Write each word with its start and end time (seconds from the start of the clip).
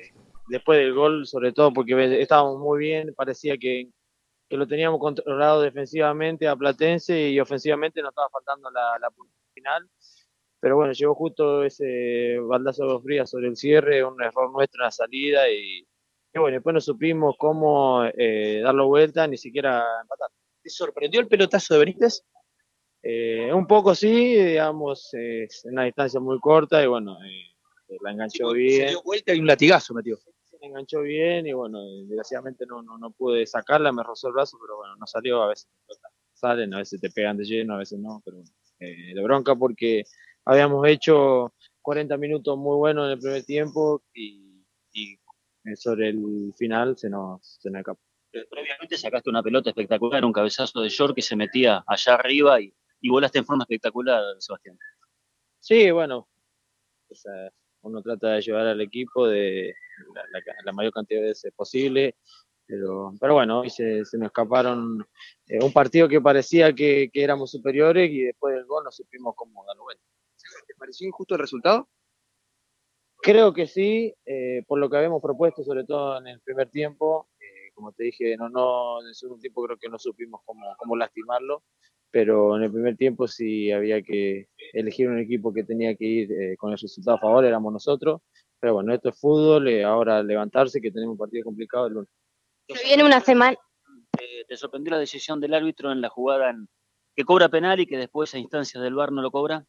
eh, 0.00 0.12
después 0.48 0.78
del 0.78 0.94
gol, 0.94 1.26
sobre 1.26 1.52
todo 1.52 1.72
porque 1.72 2.20
estábamos 2.20 2.58
muy 2.58 2.78
bien, 2.80 3.14
parecía 3.14 3.56
que, 3.56 3.88
que, 4.48 4.56
lo 4.56 4.66
teníamos 4.66 5.00
controlado 5.00 5.62
defensivamente 5.62 6.48
a 6.48 6.56
Platense 6.56 7.30
y 7.30 7.40
ofensivamente 7.40 8.02
nos 8.02 8.10
estaba 8.10 8.28
faltando 8.30 8.70
la, 8.70 8.98
la 9.00 9.10
final. 9.54 9.88
Pero 10.60 10.76
bueno, 10.76 10.92
llegó 10.92 11.14
justo 11.14 11.64
ese 11.64 12.38
baldazo 12.40 13.00
fría 13.00 13.26
sobre 13.26 13.48
el 13.48 13.56
cierre, 13.56 14.04
un 14.04 14.20
error 14.22 14.50
nuestro 14.52 14.82
en 14.82 14.84
la 14.84 14.90
salida 14.90 15.50
y, 15.50 15.86
bueno, 16.34 16.56
después 16.56 16.74
no 16.74 16.80
supimos 16.80 17.36
cómo 17.38 18.04
eh, 18.04 18.60
darlo 18.62 18.86
vuelta, 18.86 19.26
ni 19.26 19.38
siquiera 19.38 19.82
empatar. 20.02 20.28
¿Te 20.62 20.68
sorprendió 20.68 21.20
el 21.20 21.28
pelotazo 21.28 21.74
de 21.74 21.80
Benítez? 21.80 22.22
Eh, 23.02 23.50
un 23.54 23.66
poco 23.66 23.94
sí, 23.94 24.36
digamos, 24.36 25.08
en 25.14 25.48
una 25.64 25.84
distancia 25.84 26.20
muy 26.20 26.38
corta 26.38 26.82
y 26.82 26.86
bueno, 26.86 27.16
eh, 27.24 27.49
la 28.02 28.12
enganchó 28.12 28.52
bien. 28.52 28.82
Se 28.82 28.88
dio 28.90 29.02
vuelta 29.02 29.34
y 29.34 29.40
un 29.40 29.46
latigazo 29.46 29.94
metió. 29.94 30.16
Se 30.16 30.56
enganchó 30.60 31.00
bien 31.00 31.46
y 31.46 31.52
bueno, 31.52 31.80
desgraciadamente 32.06 32.66
no, 32.66 32.82
no, 32.82 32.98
no, 32.98 33.10
pude 33.10 33.46
sacarla, 33.46 33.92
me 33.92 34.02
rozó 34.02 34.28
el 34.28 34.34
brazo, 34.34 34.58
pero 34.60 34.76
bueno, 34.76 34.96
no 34.96 35.06
salió, 35.06 35.42
a 35.42 35.48
veces 35.48 35.68
salen, 36.34 36.74
a 36.74 36.78
veces 36.78 37.00
te 37.00 37.10
pegan 37.10 37.36
de 37.36 37.44
lleno, 37.44 37.74
a 37.74 37.78
veces 37.78 37.98
no, 37.98 38.20
pero 38.24 38.38
bueno, 38.38 38.50
eh, 38.80 39.14
de 39.14 39.22
bronca 39.22 39.54
porque 39.54 40.04
habíamos 40.44 40.86
hecho 40.86 41.54
40 41.82 42.16
minutos 42.16 42.58
muy 42.58 42.76
buenos 42.76 43.06
en 43.06 43.12
el 43.12 43.18
primer 43.18 43.44
tiempo 43.44 44.02
y, 44.14 44.64
y 44.92 45.18
sobre 45.76 46.10
el 46.10 46.52
final 46.56 46.96
se 46.96 47.08
nos, 47.08 47.58
se 47.60 47.70
nos 47.70 47.80
escapó. 47.80 48.00
Previamente 48.50 48.96
sacaste 48.96 49.28
una 49.28 49.42
pelota 49.42 49.70
espectacular, 49.70 50.24
un 50.24 50.32
cabezazo 50.32 50.82
de 50.82 50.88
short 50.88 51.14
que 51.14 51.22
se 51.22 51.34
metía 51.34 51.82
allá 51.86 52.14
arriba 52.14 52.60
y 52.60 52.72
y 53.00 53.08
volaste 53.08 53.38
en 53.38 53.46
forma 53.46 53.64
espectacular, 53.64 54.22
Sebastián. 54.38 54.78
Sí, 55.58 55.90
bueno, 55.90 56.28
uno 57.82 58.02
trata 58.02 58.32
de 58.32 58.42
llevar 58.42 58.66
al 58.66 58.80
equipo 58.80 59.26
de 59.26 59.74
la, 60.64 60.72
mayor 60.72 60.92
cantidad 60.92 61.20
de 61.20 61.28
veces 61.28 61.52
posible, 61.54 62.16
pero, 62.66 63.12
pero 63.20 63.34
bueno, 63.34 63.60
hoy 63.60 63.70
se, 63.70 63.98
nos 63.98 64.26
escaparon 64.26 65.06
eh, 65.46 65.62
un 65.62 65.72
partido 65.72 66.08
que 66.08 66.20
parecía 66.20 66.72
que, 66.72 67.10
éramos 67.14 67.50
superiores 67.50 68.10
y 68.10 68.22
después 68.22 68.54
del 68.54 68.64
gol 68.64 68.84
no 68.84 68.90
supimos 68.90 69.34
cómo 69.36 69.64
darlo 69.66 69.84
vuelta. 69.84 70.04
¿Te 70.66 70.74
pareció 70.74 71.06
injusto 71.06 71.34
el 71.34 71.40
resultado? 71.40 71.88
Creo 73.22 73.52
que 73.52 73.66
sí, 73.66 74.14
eh, 74.24 74.62
por 74.66 74.78
lo 74.78 74.88
que 74.88 74.96
habíamos 74.96 75.20
propuesto, 75.20 75.62
sobre 75.62 75.84
todo 75.84 76.18
en 76.18 76.28
el 76.28 76.40
primer 76.40 76.70
tiempo. 76.70 77.28
Eh, 77.38 77.70
como 77.74 77.92
te 77.92 78.04
dije, 78.04 78.36
no, 78.36 78.48
no, 78.48 79.02
en 79.02 79.08
el 79.08 79.14
segundo 79.14 79.40
tiempo 79.40 79.64
creo 79.64 79.76
que 79.76 79.88
no 79.88 79.98
supimos 79.98 80.40
cómo, 80.44 80.74
cómo 80.78 80.96
lastimarlo 80.96 81.62
pero 82.10 82.56
en 82.56 82.64
el 82.64 82.72
primer 82.72 82.96
tiempo 82.96 83.28
sí 83.28 83.70
había 83.70 84.02
que 84.02 84.48
elegir 84.72 85.08
un 85.08 85.18
equipo 85.18 85.52
que 85.52 85.64
tenía 85.64 85.94
que 85.94 86.04
ir 86.04 86.32
eh, 86.32 86.56
con 86.56 86.72
el 86.72 86.78
resultado 86.78 87.16
a 87.16 87.20
favor, 87.20 87.44
éramos 87.44 87.72
nosotros. 87.72 88.20
Pero 88.58 88.74
bueno, 88.74 88.92
esto 88.92 89.08
es 89.08 89.18
fútbol, 89.18 89.68
eh, 89.68 89.84
ahora 89.84 90.22
levantarse, 90.22 90.80
que 90.80 90.90
tenemos 90.90 91.12
un 91.12 91.18
partido 91.18 91.44
complicado 91.44 91.86
el 91.86 91.94
lunes. 91.94 92.10
Se 92.68 92.84
viene 92.84 93.04
una 93.04 93.20
semana. 93.20 93.56
Eh, 94.20 94.44
¿Te 94.46 94.56
sorprendió 94.56 94.92
la 94.92 94.98
decisión 94.98 95.40
del 95.40 95.54
árbitro 95.54 95.90
en 95.92 96.00
la 96.00 96.08
jugada 96.08 96.54
que 97.14 97.24
cobra 97.24 97.48
penal 97.48 97.80
y 97.80 97.86
que 97.86 97.96
después 97.96 98.34
a 98.34 98.38
instancias 98.38 98.82
del 98.82 98.94
VAR 98.94 99.12
no 99.12 99.22
lo 99.22 99.30
cobra? 99.30 99.64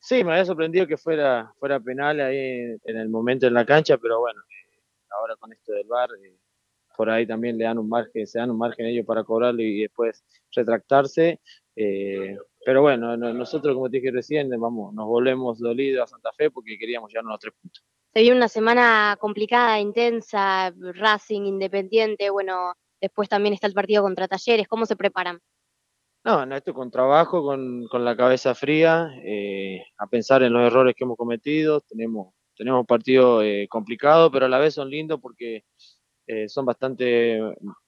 Sí, 0.00 0.24
me 0.24 0.32
había 0.32 0.44
sorprendido 0.44 0.86
que 0.86 0.96
fuera, 0.96 1.52
fuera 1.58 1.78
penal 1.78 2.20
ahí 2.20 2.78
en, 2.84 2.96
el 2.96 3.08
momento 3.08 3.46
en 3.46 3.54
la 3.54 3.66
cancha, 3.66 3.98
pero 3.98 4.18
bueno, 4.18 4.40
ahora 5.10 5.36
con 5.36 5.52
esto 5.52 5.72
del 5.72 5.86
VAR 5.86 6.10
por 6.96 7.08
ahí 7.08 7.26
también 7.26 7.56
le 7.56 7.64
dan 7.64 7.78
un 7.78 7.88
margen, 7.88 8.26
se 8.26 8.38
dan 8.38 8.50
un 8.50 8.58
margen 8.58 8.84
ellos 8.84 9.06
para 9.06 9.24
cobrarlo 9.24 9.62
y 9.62 9.80
después 9.80 10.22
retractarse. 10.54 11.40
Eh, 11.74 12.36
pero 12.64 12.82
bueno, 12.82 13.16
nosotros, 13.16 13.74
como 13.74 13.88
te 13.88 13.98
dije 13.98 14.10
recién, 14.10 14.50
vamos, 14.50 14.92
nos 14.94 15.06
volvemos 15.06 15.58
dolidos 15.58 16.04
a 16.04 16.06
Santa 16.06 16.30
Fe 16.32 16.50
porque 16.50 16.78
queríamos 16.78 17.10
llevarnos 17.10 17.32
los 17.32 17.40
tres 17.40 17.54
puntos. 17.60 17.84
Se 18.12 18.22
vio 18.22 18.34
una 18.34 18.48
semana 18.48 19.16
complicada, 19.20 19.78
intensa, 19.78 20.74
Racing, 20.76 21.42
Independiente, 21.42 22.30
bueno, 22.30 22.74
después 23.00 23.28
también 23.28 23.54
está 23.54 23.66
el 23.66 23.74
partido 23.74 24.02
contra 24.02 24.28
Talleres, 24.28 24.68
¿cómo 24.68 24.84
se 24.84 24.96
preparan? 24.96 25.38
No, 26.24 26.44
no 26.44 26.56
esto 26.56 26.74
con 26.74 26.90
trabajo, 26.90 27.42
con, 27.42 27.86
con 27.88 28.04
la 28.04 28.14
cabeza 28.16 28.54
fría, 28.54 29.10
eh, 29.24 29.82
a 29.96 30.06
pensar 30.06 30.42
en 30.42 30.52
los 30.52 30.66
errores 30.66 30.94
que 30.94 31.04
hemos 31.04 31.16
cometido, 31.16 31.80
tenemos, 31.80 32.34
tenemos 32.56 32.80
un 32.80 32.86
partido 32.86 33.42
eh, 33.42 33.66
complicado, 33.70 34.30
pero 34.30 34.46
a 34.46 34.48
la 34.48 34.58
vez 34.58 34.74
son 34.74 34.90
lindos 34.90 35.18
porque 35.20 35.64
eh, 36.26 36.48
son 36.48 36.66
bastante 36.66 37.40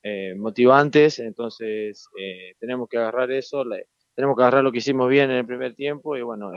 eh, 0.02 0.34
motivantes, 0.36 1.18
entonces 1.18 2.08
eh, 2.18 2.54
tenemos 2.58 2.88
que 2.88 2.96
agarrar 2.96 3.30
eso, 3.30 3.64
tenemos 4.14 4.36
que 4.36 4.42
agarrar 4.42 4.64
lo 4.64 4.72
que 4.72 4.78
hicimos 4.78 5.08
bien 5.08 5.30
en 5.30 5.38
el 5.38 5.46
primer 5.46 5.74
tiempo 5.74 6.16
y 6.16 6.22
bueno, 6.22 6.52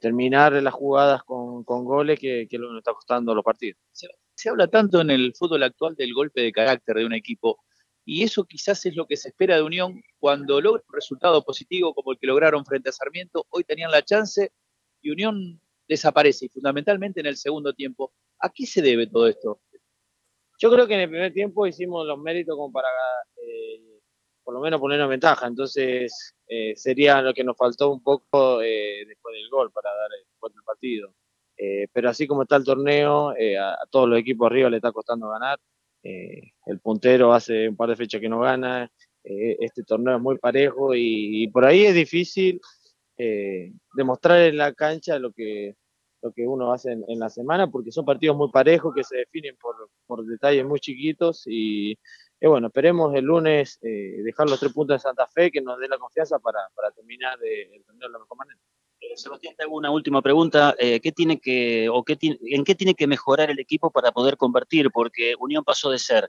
terminar 0.00 0.52
las 0.52 0.74
jugadas 0.74 1.22
con, 1.24 1.64
goles 1.64 2.18
que, 2.18 2.46
que, 2.48 2.56
es 2.56 2.60
lo 2.60 2.68
que 2.68 2.72
nos 2.72 2.80
está 2.80 2.92
costando 2.92 3.34
los 3.34 3.44
partidos. 3.44 3.80
Se, 3.92 4.48
habla 4.48 4.68
tanto 4.68 5.00
en 5.00 5.10
el 5.10 5.34
fútbol 5.34 5.62
actual 5.62 5.94
del 5.96 6.14
golpe 6.14 6.40
de 6.40 6.52
carácter 6.52 6.96
de 6.96 7.04
un 7.04 7.12
equipo 7.12 7.58
y 8.04 8.22
eso 8.22 8.44
quizás 8.44 8.84
es 8.86 8.96
lo 8.96 9.06
que 9.06 9.16
se 9.16 9.28
espera 9.28 9.56
de 9.56 9.62
Unión 9.62 10.00
cuando 10.18 10.60
logra 10.60 10.82
un 10.88 10.94
resultado 10.94 11.44
positivo 11.44 11.94
como 11.94 12.12
el 12.12 12.18
que 12.18 12.26
lograron 12.26 12.64
frente 12.64 12.88
a 12.88 12.92
Sarmiento, 12.92 13.46
hoy 13.50 13.64
tenían 13.64 13.90
la 13.90 14.02
chance 14.02 14.52
y 15.02 15.10
Unión 15.10 15.60
desaparece 15.86 16.46
y 16.46 16.48
fundamentalmente 16.48 17.20
en 17.20 17.26
el 17.26 17.36
segundo 17.36 17.74
tiempo. 17.74 18.12
¿A 18.38 18.50
qué 18.50 18.64
se 18.64 18.80
debe 18.80 19.06
todo 19.06 19.26
esto? 19.28 19.60
Yo 20.58 20.70
creo 20.70 20.86
que 20.86 20.94
en 20.94 21.00
el 21.00 21.10
primer 21.10 21.32
tiempo 21.32 21.66
hicimos 21.66 22.06
los 22.06 22.18
méritos 22.18 22.54
como 22.56 22.70
para 22.70 22.88
eh, 22.88 23.29
por 24.50 24.56
lo 24.56 24.64
menos 24.64 24.80
ponernos 24.80 25.08
ventaja, 25.08 25.46
entonces 25.46 26.34
eh, 26.48 26.74
sería 26.74 27.22
lo 27.22 27.32
que 27.32 27.44
nos 27.44 27.56
faltó 27.56 27.92
un 27.92 28.02
poco 28.02 28.60
eh, 28.60 29.04
después 29.06 29.32
del 29.32 29.48
gol 29.48 29.70
para 29.70 29.90
dar 29.90 30.10
el, 30.12 30.52
el 30.52 30.62
partido. 30.64 31.14
pero 31.92 32.10
así 32.10 32.26
como 32.26 32.42
está 32.42 32.56
el 32.56 32.64
torneo, 32.64 33.30
a, 33.30 33.86
todos 33.88 34.08
los 34.08 34.18
equipos 34.18 34.46
arriba 34.46 34.68
le 34.68 34.78
está 34.78 34.90
costando 34.90 35.28
ganar. 35.28 35.60
el 36.02 36.80
puntero 36.82 37.32
hace 37.32 37.68
un 37.68 37.76
par 37.76 37.90
de 37.90 37.96
fechas 37.96 38.20
que 38.20 38.28
no 38.28 38.40
gana. 38.40 38.90
este 39.22 39.84
torneo 39.84 40.16
es 40.16 40.20
muy 40.20 40.36
parejo 40.36 40.96
y, 40.96 41.46
por 41.52 41.64
ahí 41.64 41.84
es 41.84 41.94
difícil 41.94 42.60
demostrar 43.94 44.40
en 44.40 44.56
la 44.56 44.74
cancha 44.74 45.16
lo 45.20 45.32
que 45.32 45.76
lo 46.22 46.32
que 46.32 46.44
uno 46.44 46.72
hace 46.72 46.90
en, 46.92 47.18
la 47.20 47.30
semana, 47.30 47.70
porque 47.70 47.92
son 47.92 48.04
partidos 48.04 48.36
muy 48.36 48.50
parejos 48.50 48.92
que 48.94 49.04
se 49.04 49.18
definen 49.18 49.56
por, 49.56 49.74
por 50.06 50.26
detalles 50.26 50.66
muy 50.66 50.80
chiquitos 50.80 51.44
y, 51.46 51.96
bueno, 52.48 52.68
esperemos 52.68 53.14
el 53.14 53.24
lunes 53.24 53.78
eh, 53.82 54.22
dejar 54.22 54.48
los 54.48 54.58
tres 54.58 54.72
puntos 54.72 54.96
de 54.96 55.00
Santa 55.00 55.26
Fe 55.26 55.50
que 55.50 55.60
nos 55.60 55.78
dé 55.78 55.88
la 55.88 55.98
confianza 55.98 56.38
para, 56.38 56.60
para 56.74 56.90
terminar 56.90 57.38
el 57.42 57.84
torneo 57.84 58.08
de 58.08 58.12
la 58.12 58.18
mejor 58.18 58.38
manera. 58.38 58.58
Eh, 59.00 59.16
Sebastián, 59.16 59.54
te 59.56 59.64
hago 59.64 59.76
una 59.76 59.90
última 59.90 60.22
pregunta. 60.22 60.74
Eh, 60.78 61.00
¿qué 61.00 61.12
tiene 61.12 61.38
que, 61.38 61.88
o 61.88 62.04
qué 62.04 62.18
¿En 62.20 62.64
qué 62.64 62.74
tiene 62.74 62.94
que 62.94 63.06
mejorar 63.06 63.50
el 63.50 63.58
equipo 63.58 63.90
para 63.90 64.12
poder 64.12 64.36
convertir? 64.36 64.90
Porque 64.90 65.34
Unión 65.38 65.64
pasó 65.64 65.90
de 65.90 65.98
ser 65.98 66.28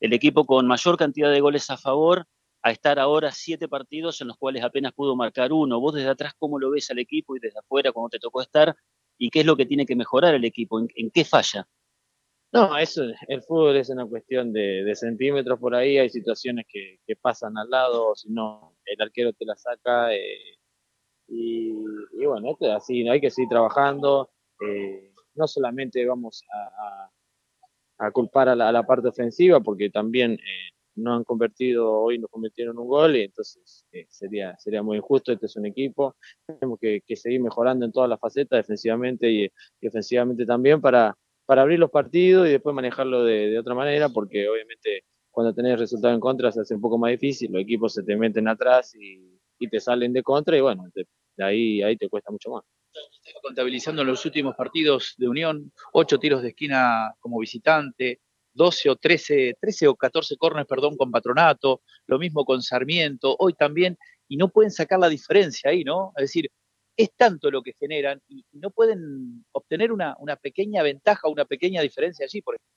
el 0.00 0.12
equipo 0.12 0.44
con 0.46 0.66
mayor 0.66 0.96
cantidad 0.96 1.30
de 1.30 1.40
goles 1.40 1.70
a 1.70 1.76
favor 1.76 2.26
a 2.64 2.70
estar 2.70 2.98
ahora 2.98 3.32
siete 3.32 3.68
partidos 3.68 4.20
en 4.20 4.28
los 4.28 4.36
cuales 4.36 4.62
apenas 4.62 4.92
pudo 4.92 5.16
marcar 5.16 5.52
uno. 5.52 5.80
Vos 5.80 5.94
desde 5.94 6.10
atrás, 6.10 6.34
¿cómo 6.38 6.58
lo 6.58 6.70
ves 6.70 6.90
al 6.90 6.98
equipo 6.98 7.36
y 7.36 7.40
desde 7.40 7.58
afuera, 7.58 7.90
cuando 7.92 8.10
te 8.10 8.18
tocó 8.20 8.40
estar? 8.40 8.76
y 9.22 9.30
qué 9.30 9.40
es 9.40 9.46
lo 9.46 9.56
que 9.56 9.66
tiene 9.66 9.86
que 9.86 9.94
mejorar 9.94 10.34
el 10.34 10.44
equipo, 10.44 10.80
en, 10.80 11.10
qué 11.10 11.24
falla. 11.24 11.68
No, 12.52 12.76
eso, 12.76 13.02
el 13.28 13.42
fútbol 13.42 13.76
es 13.76 13.88
una 13.88 14.06
cuestión 14.06 14.52
de, 14.52 14.92
centímetros 14.94 15.58
por 15.58 15.74
ahí, 15.74 15.96
hay 15.96 16.10
situaciones 16.10 16.66
que, 16.68 16.98
pasan 17.20 17.56
al 17.56 17.70
lado, 17.70 18.14
si 18.14 18.30
no, 18.30 18.76
el 18.84 19.00
arquero 19.00 19.32
te 19.32 19.46
la 19.46 19.56
saca. 19.56 20.14
Eh, 20.14 20.58
y, 21.28 21.72
bueno, 22.26 22.50
esto 22.50 22.66
es 22.66 22.72
así, 22.72 23.08
hay 23.08 23.20
que 23.20 23.30
seguir 23.30 23.48
trabajando. 23.48 24.30
Eh, 24.60 25.12
no 25.34 25.46
solamente 25.48 26.04
vamos 26.06 26.44
a, 27.98 28.10
culpar 28.12 28.48
a 28.48 28.54
la, 28.56 28.82
parte 28.82 29.08
ofensiva, 29.08 29.60
porque 29.60 29.88
también 29.88 30.32
eh, 30.32 30.72
no 30.96 31.14
han 31.14 31.24
convertido, 31.24 31.90
hoy 31.90 32.18
nos 32.18 32.30
convirtieron 32.30 32.78
un 32.78 32.88
gol 32.88 33.16
y 33.16 33.22
entonces 33.22 33.86
eh, 33.92 34.06
sería, 34.08 34.56
sería 34.58 34.82
muy 34.82 34.96
injusto, 34.96 35.32
este 35.32 35.46
es 35.46 35.56
un 35.56 35.66
equipo, 35.66 36.16
tenemos 36.44 36.78
que, 36.80 37.02
seguir 37.14 37.40
mejorando 37.40 37.86
en 37.86 37.92
todas 37.92 38.10
las 38.10 38.18
facetas, 38.18 38.58
defensivamente 38.58 39.30
y, 39.30 39.50
ofensivamente 39.86 40.44
también, 40.44 40.80
para, 40.80 41.16
para 41.52 41.60
abrir 41.60 41.78
los 41.78 41.90
partidos 41.90 42.48
y 42.48 42.52
después 42.52 42.74
manejarlo 42.74 43.24
de, 43.24 43.58
otra 43.58 43.74
manera, 43.74 44.08
porque 44.08 44.48
obviamente 44.48 45.04
cuando 45.30 45.52
tenés 45.52 45.78
resultado 45.78 46.14
en 46.14 46.18
contra 46.18 46.50
se 46.50 46.62
hace 46.62 46.74
un 46.74 46.80
poco 46.80 46.96
más 46.96 47.10
difícil, 47.10 47.52
los 47.52 47.60
equipos 47.60 47.92
se 47.92 48.02
te 48.02 48.16
meten 48.16 48.48
atrás 48.48 48.94
y, 48.94 49.38
te 49.70 49.78
salen 49.78 50.14
de 50.14 50.22
contra 50.22 50.56
y 50.56 50.62
bueno, 50.62 50.84
de 50.94 51.44
ahí, 51.44 51.82
ahí 51.82 51.98
te 51.98 52.08
cuesta 52.08 52.32
mucho 52.32 52.52
más. 52.52 52.64
Contabilizando 53.42 54.02
los 54.02 54.24
últimos 54.24 54.56
partidos 54.56 55.12
de 55.18 55.28
Unión, 55.28 55.70
ocho 55.92 56.18
tiros 56.18 56.40
de 56.40 56.48
esquina 56.48 57.12
como 57.20 57.38
visitante, 57.38 58.22
12 58.54 58.88
o 58.88 58.96
13, 58.96 59.58
13 59.60 59.88
o 59.88 59.94
14 59.94 60.38
corners, 60.38 60.66
perdón, 60.66 60.96
con 60.96 61.10
Patronato, 61.10 61.82
lo 62.06 62.18
mismo 62.18 62.46
con 62.46 62.62
Sarmiento, 62.62 63.36
hoy 63.38 63.52
también, 63.52 63.98
y 64.26 64.38
no 64.38 64.48
pueden 64.48 64.70
sacar 64.70 64.98
la 64.98 65.10
diferencia 65.10 65.70
ahí, 65.70 65.84
¿no? 65.84 66.14
Es 66.16 66.22
decir, 66.22 66.50
es 66.96 67.12
tanto 67.14 67.50
lo 67.50 67.62
que 67.62 67.72
generan 67.72 68.20
y 68.28 68.44
no 68.52 68.70
pueden 68.70 69.44
obtener 69.52 69.92
una, 69.92 70.16
pequeña 70.40 70.82
ventaja, 70.82 71.28
una 71.28 71.44
pequeña 71.44 71.82
diferencia 71.82 72.24
allí, 72.24 72.42
por 72.42 72.54
ejemplo. 72.56 72.72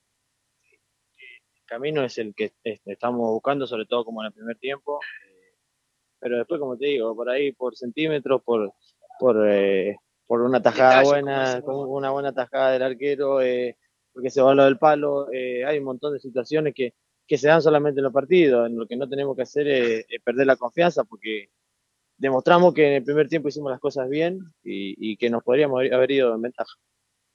El 1.56 1.66
camino 1.66 2.04
es 2.04 2.18
el 2.18 2.34
que 2.36 2.54
estamos 2.86 3.30
buscando, 3.30 3.66
sobre 3.68 3.86
todo 3.86 4.06
como 4.06 4.22
en 4.22 4.28
el 4.28 4.34
primer 4.34 4.58
tiempo, 4.58 5.00
eh, 5.02 5.36
pero 6.20 6.38
después, 6.38 6.60
como 6.60 6.78
te 6.78 6.88
digo, 6.88 7.16
por 7.16 7.30
ahí, 7.30 7.52
por 7.52 7.76
centímetros, 7.76 8.42
por, 8.44 8.74
por, 9.20 9.48
eh, 9.50 9.98
por 10.26 10.42
una 10.42 10.62
tajada 10.62 11.04
buena, 11.04 11.62
con 11.62 11.88
una 11.90 12.12
buena 12.12 12.34
tajada 12.34 12.72
del 12.72 12.84
arquero, 12.84 13.42
eh, 13.42 13.78
porque 14.14 14.30
se 14.30 14.42
va 14.42 14.52
a 14.52 14.56
lo 14.56 14.64
del 14.66 14.78
palo, 14.78 15.32
eh, 15.32 15.66
hay 15.66 15.80
un 15.80 15.86
montón 15.86 16.14
de 16.14 16.20
situaciones 16.20 16.74
que, 16.74 16.94
que 17.28 17.38
se 17.38 17.48
dan 17.48 17.62
solamente 17.62 18.00
en 18.00 18.06
los 18.06 18.14
partidos, 18.14 18.68
en 18.68 18.78
lo 18.78 18.88
que 18.88 18.96
no 18.96 19.10
tenemos 19.10 19.36
que 19.36 19.44
hacer 19.44 19.68
es, 19.68 20.06
perder 20.24 20.48
la 20.48 20.56
confianza, 20.56 21.04
porque 21.04 21.50
demostramos 22.18 22.74
que 22.74 22.88
en 22.88 22.94
el 22.94 23.04
primer 23.04 23.28
tiempo 23.28 23.50
hicimos 23.50 23.72
las 23.72 23.80
cosas 23.80 24.10
bien 24.10 24.40
y, 24.64 25.12
y 25.12 25.18
que 25.18 25.30
nos 25.30 25.44
podríamos 25.44 25.82
haber 25.92 26.12
ido 26.12 26.34
en 26.34 26.42
ventaja. 26.42 26.74